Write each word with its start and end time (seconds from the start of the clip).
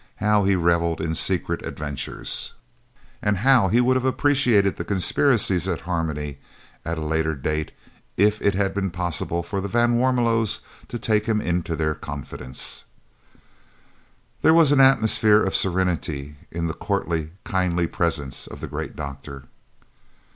How 0.15 0.45
he 0.45 0.55
revelled 0.55 0.99
in 0.99 1.13
secret 1.13 1.63
adventures, 1.63 2.53
and 3.21 3.37
how 3.37 3.67
he 3.67 3.79
would 3.79 3.95
have 3.95 4.03
appreciated 4.03 4.75
the 4.75 4.83
conspiracies 4.83 5.67
at 5.67 5.81
Harmony, 5.81 6.39
at 6.83 6.97
a 6.97 7.01
later 7.01 7.35
date, 7.35 7.71
if 8.17 8.41
it 8.41 8.55
had 8.55 8.73
been 8.73 8.89
possible 8.89 9.43
for 9.43 9.61
the 9.61 9.67
van 9.67 9.99
Warmelos 9.99 10.61
to 10.87 10.97
take 10.97 11.27
him 11.27 11.39
into 11.39 11.75
their 11.75 11.93
confidence! 11.93 12.85
There 14.41 14.55
was 14.55 14.71
an 14.71 14.79
atmosphere 14.81 15.43
of 15.43 15.55
serenity 15.55 16.35
in 16.49 16.65
the 16.65 16.73
courtly, 16.73 17.33
kindly 17.43 17.85
presence 17.85 18.47
of 18.47 18.59
the 18.59 18.67
great 18.67 18.95
doctor. 18.95 19.43